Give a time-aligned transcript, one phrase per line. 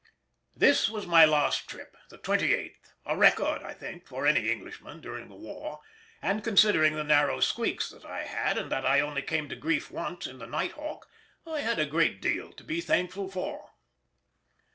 [0.55, 5.29] This was my last trip, the twenty eighth—a record, I think, for any Englishman during
[5.29, 5.81] the war,
[6.23, 9.91] and considering the narrow squeaks that I had, and that I only came to grief
[9.91, 11.07] once in the Night Hawk,
[11.45, 13.73] I had a great deal to be thankful for.